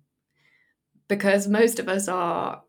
[1.07, 2.63] Because most of us are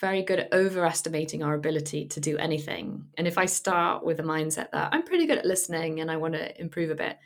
[0.00, 3.06] very good at overestimating our ability to do anything.
[3.16, 6.16] And if I start with a mindset that I'm pretty good at listening and I
[6.16, 7.18] want to improve a bit,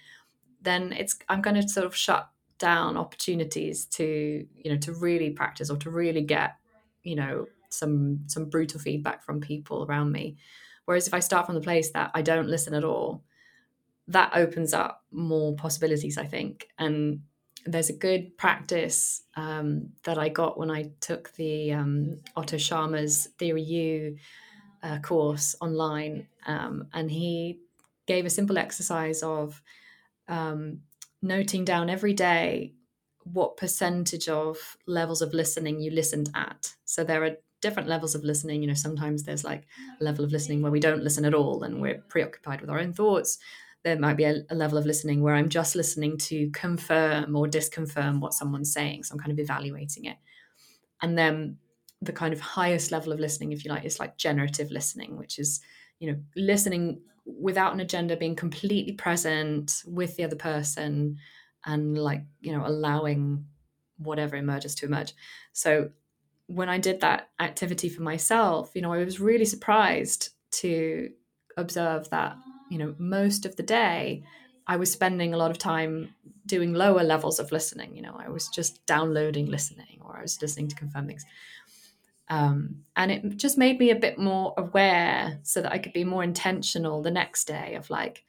[0.63, 5.31] then it's I'm going to sort of shut down opportunities to you know to really
[5.31, 6.57] practice or to really get
[7.05, 10.37] you know some some brutal feedback from people around me.
[10.85, 13.23] Whereas if I start from the place that I don't listen at all,
[14.09, 16.69] that opens up more possibilities, I think.
[16.79, 17.21] And
[17.73, 23.27] there's a good practice um, that I got when I took the um, Otto Scharmer's
[23.39, 24.17] Theory U
[24.83, 27.61] uh, course online, um, and he
[28.07, 29.63] gave a simple exercise of
[30.29, 30.81] um,
[31.23, 32.75] noting down every day
[33.25, 36.75] what percentage of levels of listening you listened at.
[36.85, 38.63] So there are different levels of listening.
[38.63, 39.67] You know, sometimes there's like
[40.01, 42.79] a level of listening where we don't listen at all and we're preoccupied with our
[42.79, 43.39] own thoughts
[43.89, 47.47] there might be a, a, level of listening where I'm just listening to confirm or
[47.47, 49.05] disconfirm what someone's saying.
[49.05, 50.17] So I'm kind of evaluating it.
[51.03, 51.57] And then
[52.03, 55.39] the kind of highest level of listening, if you like, is like generative listening, which
[55.39, 55.61] is,
[55.99, 61.17] you know, listening without an agenda, being completely present with the other person
[61.65, 63.45] and like, you know, allowing
[63.97, 65.15] whatever emerges to emerge.
[65.53, 65.91] So
[66.47, 71.11] when I did that activity for myself, you know, I was really surprised to
[71.57, 72.37] observe that
[72.71, 74.23] you know most of the day
[74.67, 76.15] i was spending a lot of time
[76.47, 80.41] doing lower levels of listening you know i was just downloading listening or i was
[80.43, 81.25] listening to confirm things
[82.31, 86.05] um, and it just made me a bit more aware so that i could be
[86.05, 88.25] more intentional the next day of like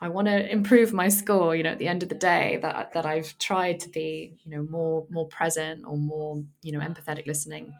[0.00, 2.92] I want to improve my score, you know, at the end of the day that
[2.94, 7.26] that I've tried to be, you know, more more present or more, you know, empathetic
[7.26, 7.74] listening.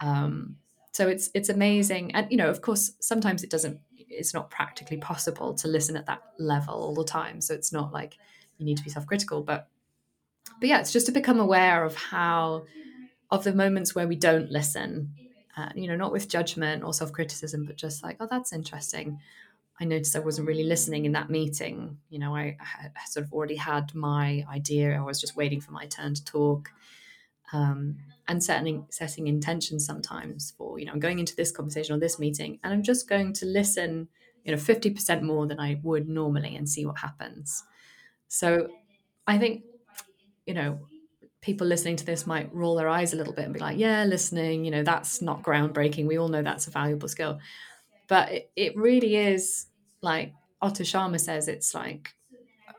[0.00, 0.56] Um,
[0.92, 3.80] so it's it's amazing, and you know, of course, sometimes it doesn't.
[4.08, 7.40] It's not practically possible to listen at that level all the time.
[7.40, 8.18] So it's not like
[8.58, 9.68] you need to be self critical, but
[10.60, 12.64] but yeah, it's just to become aware of how
[13.30, 15.14] of the moments where we don't listen.
[15.56, 19.18] Uh, you know, not with judgment or self criticism, but just like, oh, that's interesting
[19.78, 21.98] I noticed I wasn't really listening in that meeting.
[22.08, 24.96] You know, I, I sort of already had my idea.
[24.96, 26.70] I was just waiting for my turn to talk.
[27.52, 27.96] Um,
[28.28, 32.18] and setting setting intentions sometimes for you know I'm going into this conversation or this
[32.18, 34.08] meeting, and I'm just going to listen,
[34.44, 37.62] you know, fifty percent more than I would normally, and see what happens.
[38.28, 38.68] So,
[39.26, 39.62] I think,
[40.46, 40.80] you know,
[41.40, 44.04] people listening to this might roll their eyes a little bit and be like, "Yeah,
[44.04, 46.06] listening, you know, that's not groundbreaking.
[46.06, 47.38] We all know that's a valuable skill."
[48.08, 49.66] but it, it really is
[50.02, 52.14] like Otto Scharmer says it's like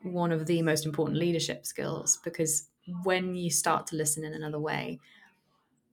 [0.04, 2.70] one of the most important leadership skills because
[3.04, 5.00] when you start to listen in another way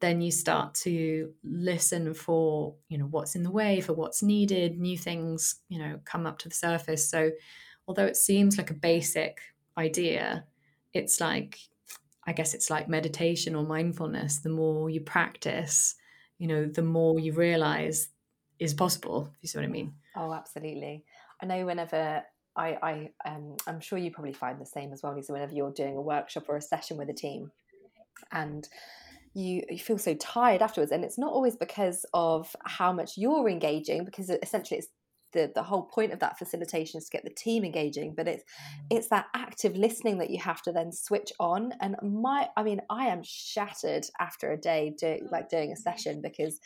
[0.01, 4.79] then you start to listen for you know what's in the way for what's needed
[4.79, 7.31] new things you know come up to the surface so
[7.87, 9.39] although it seems like a basic
[9.79, 10.45] idea
[10.93, 11.59] it's like
[12.27, 15.95] i guess it's like meditation or mindfulness the more you practice
[16.39, 18.09] you know the more you realize
[18.59, 19.31] is possible.
[19.37, 19.95] If you see what I mean?
[20.17, 21.05] Oh, absolutely.
[21.41, 22.23] I know whenever
[22.57, 25.33] I, I um, I'm sure you probably find the same as well, Lisa.
[25.33, 27.51] Whenever you're doing a workshop or a session with a team,
[28.33, 28.69] and
[29.35, 33.49] you you feel so tired afterwards, and it's not always because of how much you're
[33.49, 34.89] engaging, because essentially it's
[35.35, 38.45] the, the whole point of that facilitation is to get the team engaging but it's
[38.89, 42.81] it's that active listening that you have to then switch on and my i mean
[42.89, 46.61] i am shattered after a day doing like doing a session because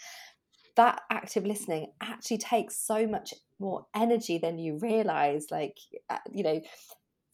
[0.76, 5.76] that active listening actually takes so much more energy than you realize like
[6.10, 6.60] uh, you know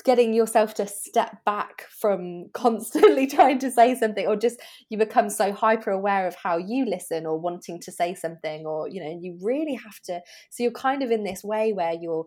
[0.04, 5.30] getting yourself to step back from constantly trying to say something or just you become
[5.30, 9.18] so hyper aware of how you listen or wanting to say something or you know
[9.20, 12.24] you really have to so you're kind of in this way where you're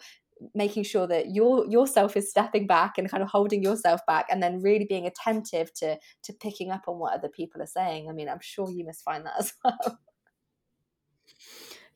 [0.54, 4.42] making sure that your yourself is stepping back and kind of holding yourself back and
[4.42, 8.14] then really being attentive to to picking up on what other people are saying i
[8.14, 10.00] mean i'm sure you must find that as well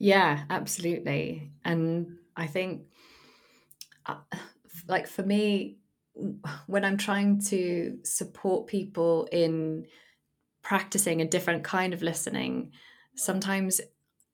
[0.01, 1.51] yeah, absolutely.
[1.63, 2.87] And I think,
[4.07, 4.15] uh,
[4.87, 5.77] like, for me,
[6.67, 9.85] when I'm trying to support people in
[10.61, 12.71] practicing a different kind of listening,
[13.15, 13.81] sometimes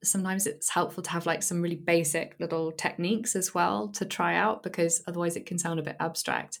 [0.04, 4.36] sometimes it's helpful to have like some really basic little techniques as well to try
[4.36, 6.60] out because otherwise it can sound a bit abstract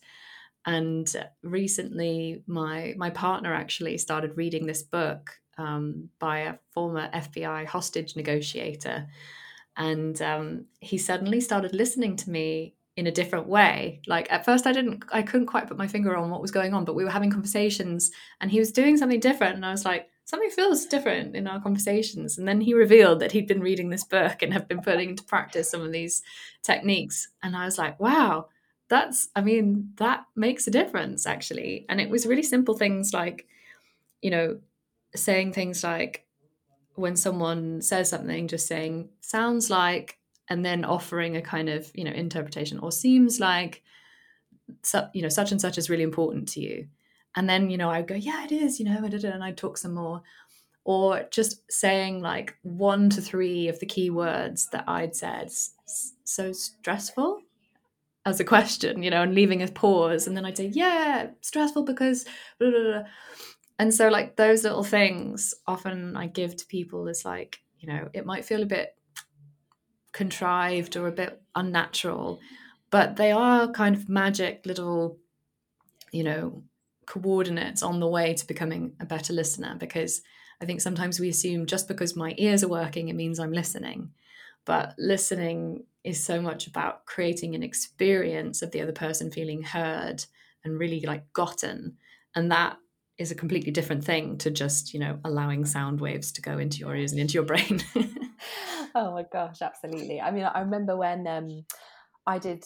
[0.66, 7.66] and recently my my partner actually started reading this book um, by a former FBI
[7.66, 9.06] hostage negotiator.
[9.76, 14.00] And um, he suddenly started listening to me in a different way.
[14.08, 16.74] Like at first, I didn't, I couldn't quite put my finger on what was going
[16.74, 19.54] on, but we were having conversations and he was doing something different.
[19.54, 22.38] And I was like, something feels different in our conversations.
[22.38, 25.22] And then he revealed that he'd been reading this book and have been putting into
[25.22, 26.24] practice some of these
[26.64, 27.28] techniques.
[27.40, 28.48] And I was like, wow,
[28.88, 31.86] that's, I mean, that makes a difference actually.
[31.88, 33.46] And it was really simple things like,
[34.22, 34.58] you know,
[35.14, 36.26] saying things like
[36.96, 40.17] when someone says something, just saying sounds like,
[40.50, 43.82] and then offering a kind of you know interpretation or seems like,
[45.12, 46.86] you know, such and such is really important to you,
[47.36, 49.94] and then you know I go, yeah, it is, you know, and I talk some
[49.94, 50.22] more,
[50.84, 55.50] or just saying like one to three of the key words that I'd said,
[56.24, 57.42] so stressful?
[58.26, 61.84] as a question, you know, and leaving a pause, and then I'd say, yeah, stressful
[61.84, 62.26] because.
[62.58, 63.02] Blah, blah, blah
[63.78, 68.08] and so like those little things often i give to people is like you know
[68.12, 68.96] it might feel a bit
[70.18, 72.40] contrived or a bit unnatural
[72.90, 75.16] but they are kind of magic little
[76.10, 76.62] you know
[77.06, 80.22] coordinates on the way to becoming a better listener because
[80.60, 84.10] i think sometimes we assume just because my ears are working it means i'm listening.
[84.64, 90.26] But listening is so much about creating an experience of the other person feeling heard
[90.62, 91.96] and really like gotten
[92.34, 92.76] and that
[93.18, 96.78] is a completely different thing to just you know allowing sound waves to go into
[96.78, 97.82] your ears and into your brain
[98.94, 101.64] oh my gosh absolutely i mean i remember when um,
[102.26, 102.62] i did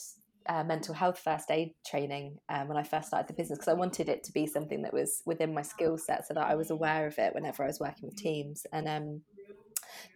[0.49, 3.75] uh, mental health first aid training um, when I first started the business because I
[3.79, 6.71] wanted it to be something that was within my skill set so that I was
[6.71, 8.67] aware of it whenever I was working with teams.
[8.73, 9.23] And um,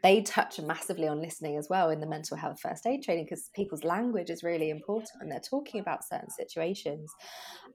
[0.02, 3.50] they touch massively on listening as well in the mental health first aid training because
[3.54, 7.10] people's language is really important and they're talking about certain situations.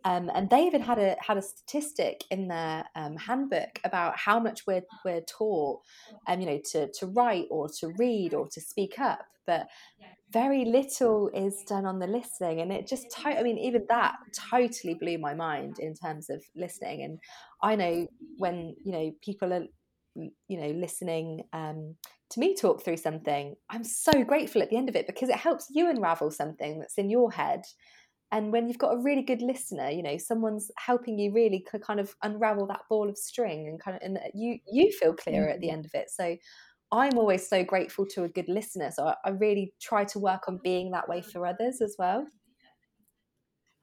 [0.04, 4.40] Um, and they even had a had a statistic in their um, handbook about how
[4.40, 5.82] much we're we're taught,
[6.28, 9.26] um, you know, to to write or to read or to speak up.
[9.46, 9.68] But
[10.32, 14.16] very little is done on the listening and it just to- i mean even that
[14.50, 17.20] totally blew my mind in terms of listening and
[17.62, 18.08] i know
[18.38, 19.66] when you know people are
[20.16, 21.96] you know listening um,
[22.30, 25.36] to me talk through something i'm so grateful at the end of it because it
[25.36, 27.62] helps you unravel something that's in your head.
[28.34, 32.00] And when you've got a really good listener you know someone's helping you really kind
[32.00, 35.60] of unravel that ball of string and kind of and you you feel clearer at
[35.60, 35.76] the mm-hmm.
[35.76, 36.10] end of it.
[36.10, 36.38] So
[36.94, 38.92] i'm always so grateful to a good listener.
[38.92, 42.26] So I, I really try to work on being that way for others as well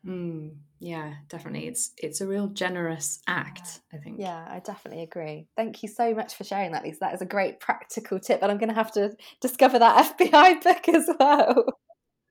[0.09, 0.51] mm,
[0.81, 5.83] yeah definitely it's it's a real generous act i think yeah i definitely agree thank
[5.83, 8.59] you so much for sharing that lisa that is a great practical tip and i'm
[8.59, 11.65] going to have to discover that fbi book as well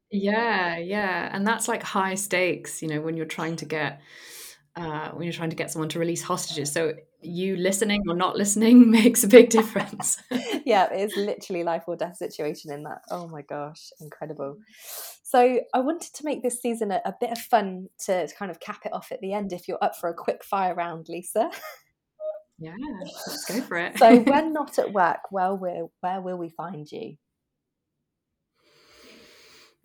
[0.10, 1.30] yeah, yeah.
[1.32, 4.02] And that's like high stakes, you know, when you're trying to get
[4.76, 6.72] uh, when you're trying to get someone to release hostages.
[6.72, 10.18] So you listening or not listening makes a big difference.
[10.66, 13.02] yeah, it's literally life or death situation in that.
[13.10, 14.58] Oh my gosh, incredible.
[15.24, 18.52] So I wanted to make this season a, a bit of fun to, to kind
[18.52, 21.08] of cap it off at the end if you're up for a quick fire round,
[21.10, 21.50] Lisa.
[22.60, 23.98] Yeah, let's go for it.
[24.00, 27.16] so when not at work, well, where will we find you?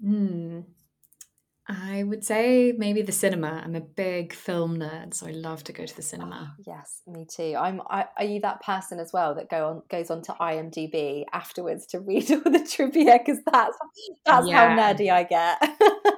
[0.03, 0.61] Hmm.
[1.69, 3.63] I would say maybe the cinema.
[3.65, 6.57] I'm a big film nerd, so I love to go to the ah, cinema.
[6.59, 7.55] Oh, yes, me too.
[7.57, 7.81] I'm.
[7.89, 11.87] I, are you that person as well that go on goes on to IMDb afterwards
[11.89, 13.19] to read all the trivia?
[13.19, 13.77] Because that's
[14.25, 14.77] that's yeah.
[14.77, 15.59] how nerdy I get.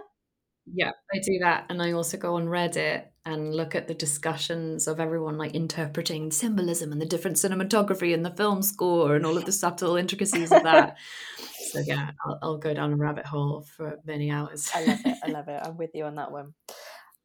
[0.72, 4.87] yeah, I do that, and I also go on Reddit and look at the discussions
[4.87, 9.39] of everyone like interpreting symbolism and the different cinematography and the film score and all
[9.39, 10.97] of the subtle intricacies of that.
[11.70, 14.70] so yeah, I'll, I'll, go down a rabbit hole for many hours.
[14.75, 15.18] I love it.
[15.25, 15.61] I love it.
[15.64, 16.53] I'm with you on that one.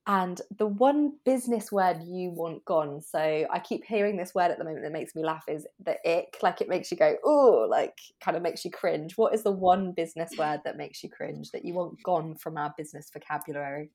[0.08, 3.02] And the one business word you want gone.
[3.02, 5.98] So I keep hearing this word at the moment that makes me laugh is the
[6.10, 6.38] ick.
[6.42, 9.18] Like it makes you go, oh, like kind of makes you cringe.
[9.18, 12.58] What is the one business word that makes you cringe that you want gone from
[12.58, 13.92] our business vocabulary?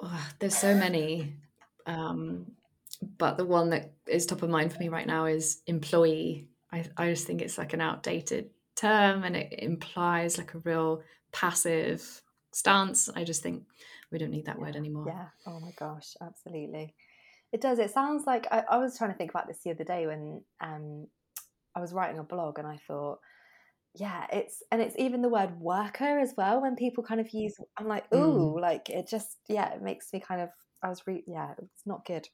[0.00, 1.36] Oh, there's so many.
[1.86, 2.46] Um,
[3.18, 6.48] but the one that is top of mind for me right now is employee.
[6.72, 11.02] I, I just think it's like an outdated term and it implies like a real
[11.32, 12.22] passive
[12.52, 13.08] stance.
[13.14, 13.64] I just think
[14.10, 15.04] we don't need that word anymore.
[15.06, 15.26] Yeah.
[15.46, 16.94] Oh my gosh, absolutely.
[17.52, 17.78] It does.
[17.78, 20.42] It sounds like I, I was trying to think about this the other day when
[20.60, 21.06] um,
[21.74, 23.18] I was writing a blog and I thought
[23.94, 27.54] yeah it's and it's even the word worker as well when people kind of use
[27.78, 28.60] i'm like ooh mm.
[28.60, 30.48] like it just yeah it makes me kind of
[30.82, 32.28] i was re yeah it's not good.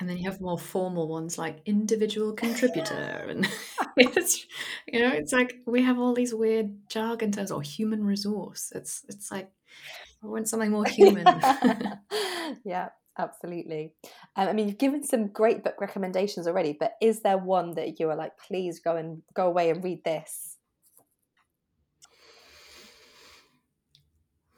[0.00, 3.46] And then you have more formal ones like individual contributor and
[3.98, 4.46] it's
[4.88, 8.72] you know it's like we have all these weird jargon terms or human resource.
[8.74, 9.50] It's it's like
[10.24, 11.26] i want something more human.
[12.64, 13.92] Yeah absolutely.
[14.36, 18.00] Um, i mean you've given some great book recommendations already but is there one that
[18.00, 20.56] you are like please go and go away and read this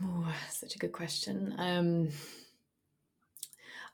[0.03, 1.55] Oh, such a good question.
[1.59, 2.09] Um,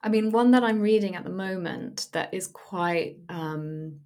[0.02, 4.00] I mean, one that I'm reading at the moment that is quite um,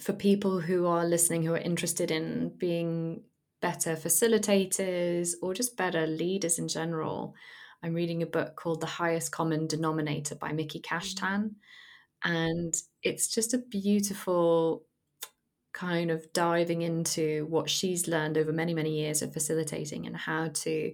[0.00, 3.22] for people who are listening who are interested in being
[3.60, 7.34] better facilitators or just better leaders in general.
[7.82, 11.54] I'm reading a book called The Highest Common Denominator by Miki Kashtan.
[12.24, 14.84] And it's just a beautiful
[15.72, 20.48] kind of diving into what she's learned over many, many years of facilitating and how
[20.48, 20.92] to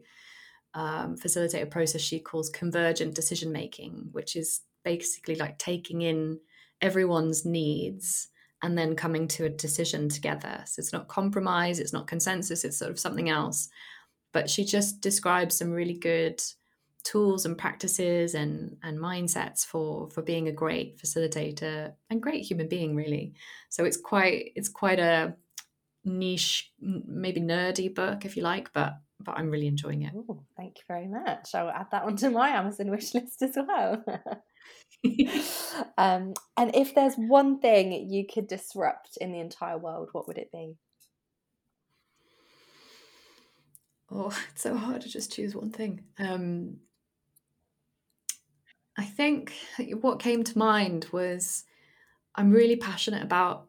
[0.74, 6.40] um, facilitate a process she calls convergent decision making, which is basically like taking in
[6.80, 8.28] everyone's needs
[8.62, 10.62] and then coming to a decision together.
[10.66, 13.68] So it's not compromise, it's not consensus, it's sort of something else.
[14.32, 16.42] But she just describes some really good
[17.04, 22.68] tools and practices and and mindsets for for being a great facilitator and great human
[22.68, 23.34] being really.
[23.68, 25.36] So it's quite it's quite a
[26.04, 30.12] niche maybe nerdy book if you like but but i'm really enjoying it.
[30.14, 31.54] Ooh, thank you very much.
[31.54, 34.04] I'll add that one to my amazon wish list as well.
[35.98, 40.38] Um, and if there's one thing you could disrupt in the entire world what would
[40.38, 40.76] it be?
[44.10, 46.04] Oh it's so hard to just choose one thing.
[46.18, 46.78] Um,
[48.96, 49.52] I think
[50.00, 51.64] what came to mind was
[52.34, 53.68] I'm really passionate about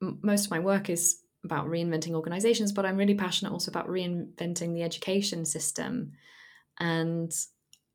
[0.00, 4.74] most of my work is about reinventing organizations, but I'm really passionate also about reinventing
[4.74, 6.12] the education system.
[6.78, 7.32] And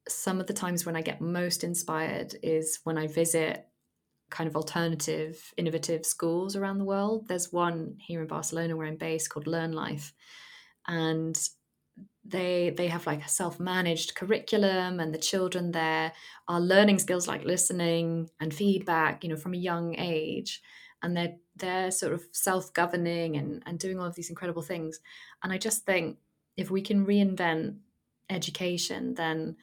[0.07, 3.67] some of the times when I get most inspired is when I visit
[4.29, 7.27] kind of alternative, innovative schools around the world.
[7.27, 10.11] There's one here in Barcelona where I'm based called Learnlife.
[10.87, 11.37] And
[12.25, 16.13] they they have like a self-managed curriculum and the children there
[16.47, 20.61] are learning skills like listening and feedback you know from a young age.
[21.01, 24.99] And they're they're sort of self-governing and, and doing all of these incredible things.
[25.43, 26.17] And i just think
[26.55, 27.77] if we can reinvent
[28.29, 29.57] education then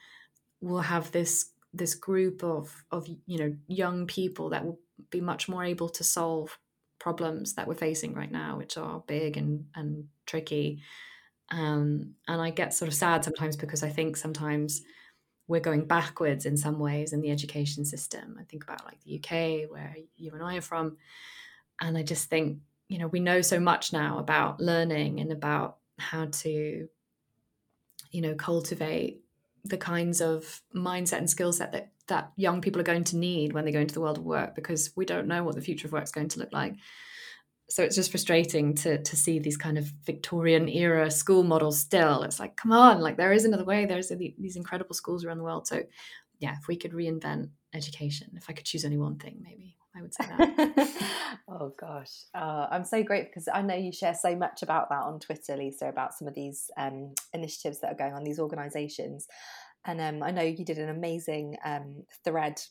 [0.61, 5.49] we'll have this this group of of you know young people that will be much
[5.49, 6.57] more able to solve
[6.99, 10.79] problems that we're facing right now which are big and and tricky
[11.51, 14.81] um, and i get sort of sad sometimes because i think sometimes
[15.47, 19.17] we're going backwards in some ways in the education system i think about like the
[19.17, 20.97] uk where you and i are from
[21.81, 25.77] and I just think, you know, we know so much now about learning and about
[25.97, 26.87] how to,
[28.11, 29.21] you know, cultivate
[29.65, 33.53] the kinds of mindset and skill set that that young people are going to need
[33.53, 35.87] when they go into the world of work because we don't know what the future
[35.87, 36.75] of work is going to look like.
[37.71, 42.23] So it's just frustrating to to see these kind of Victorian era school models still.
[42.23, 43.85] It's like, come on, like there is another way.
[43.85, 45.67] There's these incredible schools around the world.
[45.67, 45.83] So
[46.39, 50.01] yeah, if we could reinvent education, if I could choose only one thing, maybe I
[50.01, 51.13] would say that.
[51.47, 55.03] oh gosh, uh, I'm so grateful because I know you share so much about that
[55.03, 59.27] on Twitter, Lisa, about some of these um, initiatives that are going on, these organisations,
[59.85, 62.61] and um, I know you did an amazing um, thread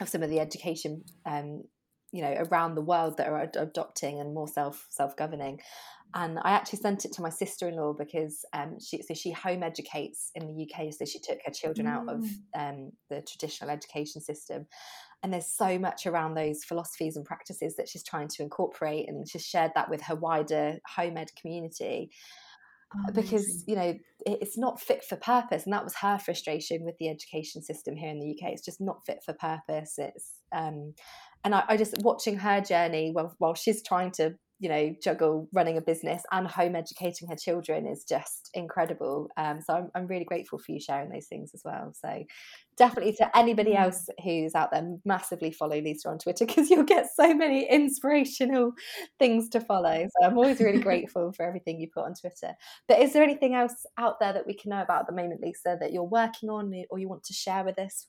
[0.00, 1.64] of some of the education, um,
[2.12, 5.60] you know, around the world that are ad- adopting and more self self governing.
[6.14, 9.32] And I actually sent it to my sister in law because um, she so she
[9.32, 11.90] home educates in the UK, so she took her children mm.
[11.90, 12.34] out of mm.
[12.54, 14.66] um, the traditional education system
[15.22, 19.28] and there's so much around those philosophies and practices that she's trying to incorporate and
[19.28, 22.10] she's shared that with her wider home ed community
[22.96, 26.96] oh, because you know it's not fit for purpose and that was her frustration with
[26.98, 29.94] the education system here in the uk it's just not fit for purpose.
[29.98, 30.94] It's um
[31.44, 35.48] and I, I just watching her journey while, while she's trying to you know juggle
[35.52, 39.28] running a business and home educating her children is just incredible.
[39.36, 41.92] Um, so I'm, I'm really grateful for you sharing those things as well.
[42.00, 42.24] So
[42.76, 47.08] definitely to anybody else who's out there massively follow lisa on twitter because you'll get
[47.14, 48.70] so many inspirational
[49.18, 50.06] things to follow.
[50.06, 52.54] So i'm always really grateful for everything you put on twitter.
[52.86, 55.40] But is there anything else out there that we can know about at the moment
[55.42, 58.06] lisa that you're working on or you want to share with us?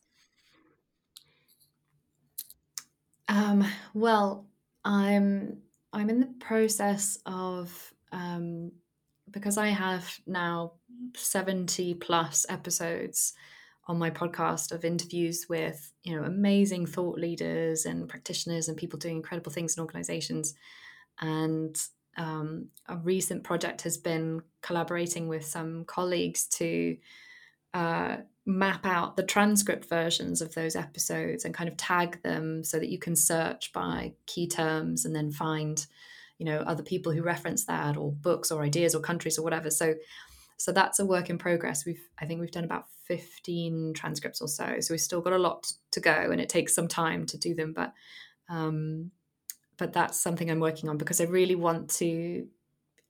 [3.27, 4.45] Um, well
[4.85, 5.63] i'm
[5.93, 8.71] I'm in the process of um,
[9.29, 10.73] because I have now
[11.15, 13.33] 70 plus episodes
[13.87, 18.97] on my podcast of interviews with you know amazing thought leaders and practitioners and people
[18.97, 20.55] doing incredible things in organizations.
[21.21, 21.75] And
[22.17, 26.97] um, a recent project has been collaborating with some colleagues to
[27.73, 32.77] uh, map out the transcript versions of those episodes and kind of tag them so
[32.77, 35.85] that you can search by key terms and then find
[36.37, 39.69] you know other people who reference that or books or ideas or countries or whatever.
[39.69, 39.95] So
[40.57, 41.85] so that's a work in progress.
[41.85, 44.79] We've i think we've done about 15 transcripts or so.
[44.79, 47.53] So we've still got a lot to go and it takes some time to do
[47.53, 47.93] them but
[48.49, 49.11] um
[49.77, 52.47] but that's something i'm working on because i really want to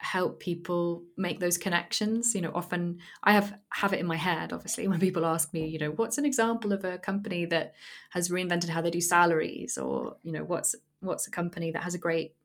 [0.03, 4.51] help people make those connections you know often i have have it in my head
[4.51, 7.73] obviously when people ask me you know what's an example of a company that
[8.11, 9.77] has reinvented how they do salaries?
[9.77, 12.35] or you know what's what's a company that has a great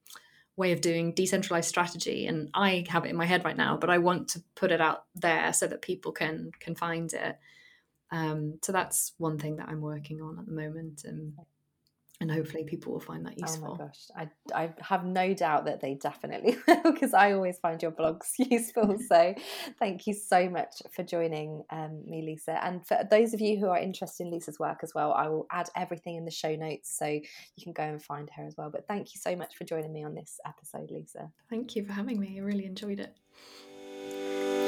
[0.56, 2.26] way of doing decentralized strategy?
[2.26, 4.80] And i have it in my head right now but i want to put it
[4.80, 7.38] out there so that people can can find it.
[8.10, 11.34] Um, so that's one thing that i'm working on at the moment and
[12.20, 13.68] and hopefully people will find that useful.
[13.68, 17.58] Oh my gosh, I, I have no doubt that they definitely will because I always
[17.58, 18.96] find your blogs useful.
[19.08, 19.34] So
[19.78, 22.62] thank you so much for joining um, me, Lisa.
[22.64, 25.46] And for those of you who are interested in Lisa's work as well, I will
[25.52, 28.70] add everything in the show notes so you can go and find her as well.
[28.70, 31.30] But thank you so much for joining me on this episode, Lisa.
[31.48, 32.38] Thank you for having me.
[32.38, 33.14] I really enjoyed it.